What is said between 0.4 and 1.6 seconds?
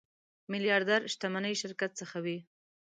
میلیاردر شتمني